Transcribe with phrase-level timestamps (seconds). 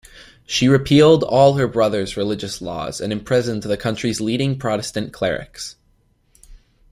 [0.47, 5.75] She repealed all her brother's religious laws and imprisoned the country's leading Protestant clerics.